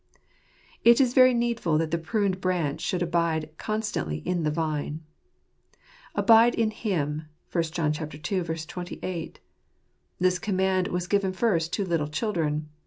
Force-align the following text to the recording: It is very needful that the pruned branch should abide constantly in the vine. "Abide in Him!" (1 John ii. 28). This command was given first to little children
It 0.83 0.99
is 0.99 1.13
very 1.13 1.35
needful 1.35 1.77
that 1.77 1.91
the 1.91 1.99
pruned 1.99 2.41
branch 2.41 2.81
should 2.81 3.03
abide 3.03 3.51
constantly 3.59 4.17
in 4.25 4.41
the 4.41 4.49
vine. 4.49 5.01
"Abide 6.15 6.55
in 6.55 6.71
Him!" 6.71 7.25
(1 7.51 7.63
John 7.65 7.93
ii. 7.93 8.07
28). 8.19 9.39
This 10.17 10.39
command 10.39 10.87
was 10.87 11.05
given 11.05 11.33
first 11.33 11.71
to 11.73 11.85
little 11.85 12.07
children 12.07 12.69